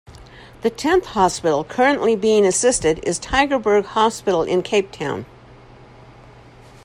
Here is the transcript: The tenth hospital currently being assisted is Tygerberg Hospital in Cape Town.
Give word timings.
The 0.63 0.71
tenth 0.71 1.05
hospital 1.05 1.63
currently 1.63 2.15
being 2.15 2.43
assisted 2.43 3.01
is 3.03 3.19
Tygerberg 3.19 3.85
Hospital 3.85 4.41
in 4.41 4.63
Cape 4.63 4.91
Town. 4.91 5.27